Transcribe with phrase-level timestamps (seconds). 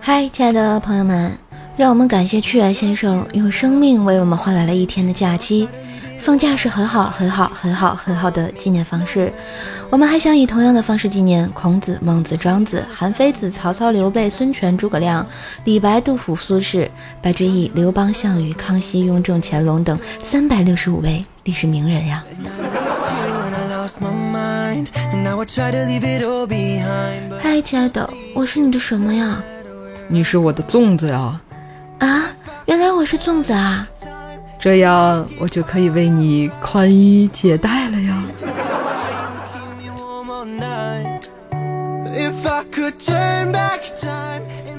[0.00, 1.38] 嗨，亲爱的朋友们，
[1.76, 5.68] 让我们感谢屈原先生用生命为我们换来了一天的假期。
[6.22, 9.32] 放假是很好、很好、很好、很好的纪念方式。
[9.90, 15.26] 我们还想以同样的方式纪念孔子、孟子、庄子、韩非子、曹操、刘备、孙权、诸葛亮、
[15.64, 16.88] 李白、杜甫、苏轼、
[17.20, 22.22] 白居易、刘邦、项羽、康熙、雍正、乾隆等三百六十五位历史名人呀！
[27.42, 29.42] 嗨，亲爱的，我是你的什么呀？
[30.06, 31.40] 你是我的粽子呀！
[31.98, 32.26] 啊，
[32.66, 33.84] 原来我是粽子啊！
[34.62, 38.22] 这样我就可以为你宽衣解带了呀！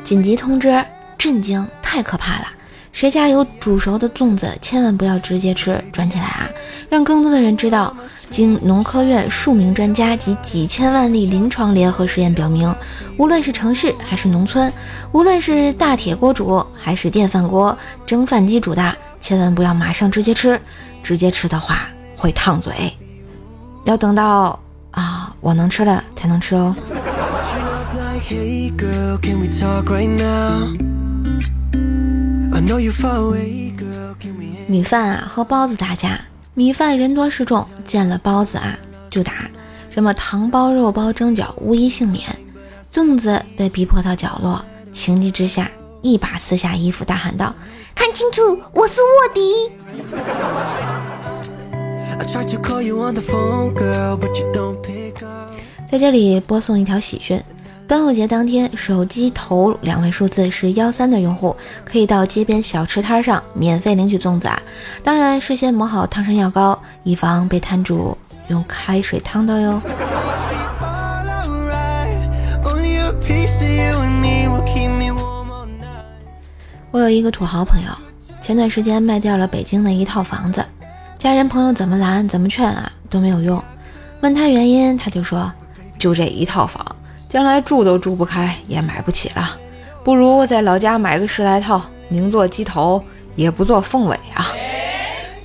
[0.01, 0.81] 紧急通知！
[1.17, 1.67] 震惊！
[1.81, 2.47] 太可怕了！
[2.93, 6.49] 谁家有煮熟的粽子，千万不要直接吃，转起来啊！
[6.89, 7.93] 让更多的人知道，
[8.29, 12.73] 经农科院数名专家及几千万例临床联合实验表明，
[13.17, 14.71] 无论是城市还是农村，
[15.11, 18.95] 无论是大铁锅煮还是电饭锅蒸饭机煮的。
[19.23, 20.59] 千万不要马上直接吃，
[21.01, 22.93] 直接吃的话会烫嘴，
[23.85, 24.59] 要等到
[24.91, 26.75] 啊我能吃了才能吃哦。
[34.67, 36.19] 米饭啊和包子打架，
[36.53, 38.77] 米饭人多势众，见了包子啊
[39.09, 39.49] 就打，
[39.89, 42.27] 什么糖包肉包蒸饺无一幸免。
[42.91, 45.71] 粽子被逼迫到角落，情急之下
[46.03, 47.55] 一把撕下衣服，大喊道。
[47.95, 49.71] 看清楚，我是卧底。
[55.89, 57.41] 在这里播送一条喜讯：
[57.87, 64.61] 端午节当天，手机头两位数字是幺三的用户，可以到街边小吃摊上免费领取粽子啊！
[65.05, 68.17] 当然，事先抹好烫伤药膏，以防被摊主
[68.49, 69.81] 用开水烫到哟。
[76.93, 77.89] 我有一个土豪朋友，
[78.39, 80.63] 前段时间卖掉了北京的一套房子，
[81.17, 83.61] 家人朋友怎么拦怎么劝啊都没有用。
[84.21, 85.51] 问他原因，他就说
[85.97, 86.85] ：“就这一套房，
[87.27, 89.43] 将来住都住不开，也买不起了，
[90.03, 93.03] 不如在老家买个十来套，宁做鸡头
[93.35, 94.45] 也不做凤尾啊。”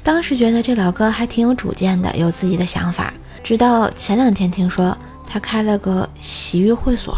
[0.04, 3.10] 当时觉得这老哥还挺有主见的，有自己的想法。
[3.42, 4.94] 直到前两天听说
[5.26, 7.16] 他开了个洗浴会所，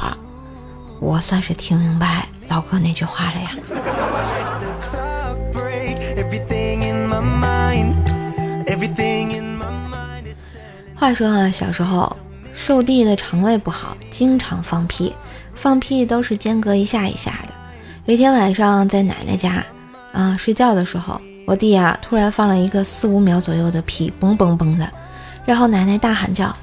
[1.01, 2.27] 我算是听明白。
[2.49, 3.51] 老哥那句话了呀。
[10.95, 12.15] 话说啊，小时候
[12.53, 15.15] 受弟的肠胃不好，经常放屁，
[15.55, 17.55] 放屁都是间隔一下一下的。
[18.05, 19.65] 有一天晚上在奶奶家
[20.13, 24.91] 啊睡觉的时候，我弟啊突然放了一个四五秒左右的屁，嘣嘣嘣的，
[25.47, 26.55] 然后奶奶大喊叫：“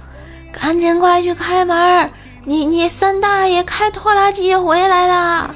[0.52, 2.10] 赶紧快去开门！”
[2.50, 5.52] 你你三大爷开拖拉机回来啦！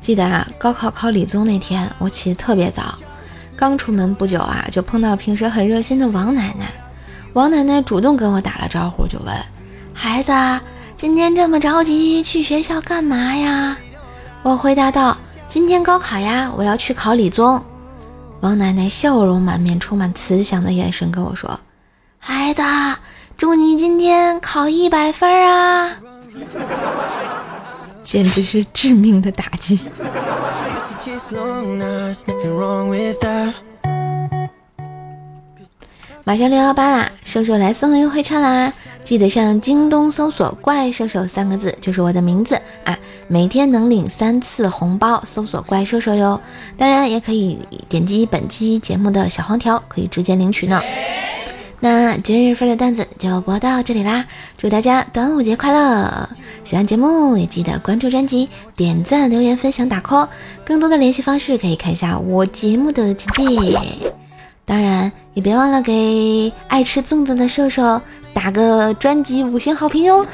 [0.00, 2.94] 记得啊，高考考理综那天，我起得特别早，
[3.54, 6.72] 刚出门不久啊，就碰到平时很热心的王奶奶。
[7.34, 9.36] 王奶奶主动跟我打了招呼，就问
[9.92, 10.32] ：“孩子，
[10.96, 13.76] 今天这么着急去学校干嘛呀？”
[14.42, 15.14] 我回答道
[15.46, 17.62] ：“今天高考呀，我要去考理综。”
[18.44, 21.58] 王奶奶笑容满面、充满慈祥的眼神跟我说
[22.20, 22.62] ：“孩子，
[23.38, 25.96] 祝你今天考一百分啊！”
[28.04, 29.80] 简直是致命的打击。
[36.26, 38.72] 马上六幺八啦，瘦瘦来送优惠券啦！
[39.04, 42.98] 记得上京东搜索“怪兽兽”三个字，就是我的名字啊！
[43.28, 46.40] 每天能领三次红包，搜索“怪兽兽”哟。
[46.78, 47.58] 当然也可以
[47.90, 50.80] 点击本期节目的小黄条，可以直接领取呢。
[51.80, 54.24] 那今日份的段子就播到这里啦！
[54.56, 56.26] 祝大家端午节快乐！
[56.64, 60.26] 喜欢节目也记得关注专辑、点赞、留言、分享、打 call。
[60.64, 64.23] 更多的联系方式可以看一下我节目的简介。
[64.66, 68.00] 当然，也别忘了给爱吃粽子的瘦瘦
[68.32, 70.26] 打个专辑五星好评哟！